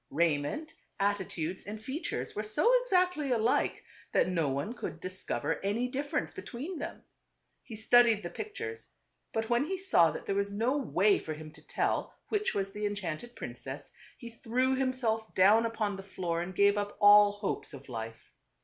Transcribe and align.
Raiment, 0.09 0.73
atti 0.99 1.29
tudes 1.29 1.63
and 1.67 1.79
features 1.79 2.35
were 2.35 2.41
so 2.41 2.73
exactly 2.81 3.29
alike, 3.29 3.83
that 4.13 4.27
no 4.27 4.49
one 4.49 4.73
could 4.73 4.99
discover 4.99 5.59
any 5.63 5.87
difference 5.87 6.33
between 6.33 6.79
them. 6.79 7.03
He 7.61 7.75
studied 7.75 8.23
the 8.23 8.31
pictures; 8.31 8.89
but 9.31 9.51
when 9.51 9.63
he 9.65 9.77
saw 9.77 10.09
that 10.09 10.25
there 10.25 10.33
was 10.33 10.51
no 10.51 10.75
way 10.75 11.19
for 11.19 11.35
him 11.35 11.51
to 11.51 11.61
tell 11.61 12.15
which 12.29 12.55
was 12.55 12.71
the 12.71 12.87
enchanted 12.87 13.35
princess, 13.35 13.91
he 14.17 14.31
threw 14.31 14.73
himself 14.73 15.35
down 15.35 15.67
upon 15.67 15.95
the 15.97 16.01
floor 16.01 16.41
and 16.41 16.55
gave 16.55 16.79
up 16.79 16.97
all 16.99 17.33
hopes 17.33 17.71
of 17.71 17.87
life. 17.87 18.31